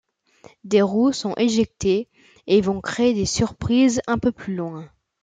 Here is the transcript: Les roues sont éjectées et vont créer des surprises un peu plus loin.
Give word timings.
Les 0.63 0.81
roues 0.81 1.11
sont 1.11 1.35
éjectées 1.37 2.07
et 2.47 2.61
vont 2.61 2.81
créer 2.81 3.13
des 3.13 3.27
surprises 3.27 4.01
un 4.07 4.17
peu 4.17 4.31
plus 4.31 4.55
loin. 4.55 4.89